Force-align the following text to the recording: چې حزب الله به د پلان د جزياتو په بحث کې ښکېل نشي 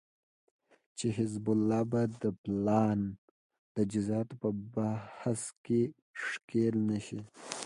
چې 0.97 1.07
حزب 1.17 1.45
الله 1.53 1.81
به 1.91 2.01
د 2.21 2.25
پلان 2.43 2.99
د 3.75 3.77
جزياتو 3.91 4.35
په 4.41 4.49
بحث 4.75 5.41
کې 5.65 5.81
ښکېل 6.23 6.75
نشي 6.89 7.21